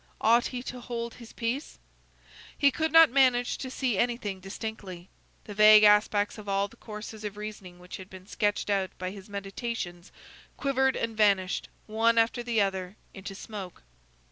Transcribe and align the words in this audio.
Ought 0.19 0.47
he 0.47 0.63
to 0.63 0.79
hold 0.79 1.13
his 1.13 1.31
peace? 1.31 1.77
He 2.57 2.71
could 2.71 2.91
not 2.91 3.11
manage 3.11 3.59
to 3.59 3.69
see 3.69 3.99
anything 3.99 4.39
distinctly. 4.39 5.09
The 5.43 5.53
vague 5.53 5.83
aspects 5.83 6.39
of 6.39 6.49
all 6.49 6.67
the 6.67 6.75
courses 6.75 7.23
of 7.23 7.37
reasoning 7.37 7.77
which 7.77 7.97
had 7.97 8.09
been 8.09 8.25
sketched 8.25 8.71
out 8.71 8.89
by 8.97 9.11
his 9.11 9.29
meditations 9.29 10.11
quivered 10.57 10.95
and 10.95 11.15
vanished, 11.15 11.69
one 11.85 12.17
after 12.17 12.41
the 12.41 12.59
other, 12.59 12.95
into 13.13 13.35
smoke. 13.35 13.83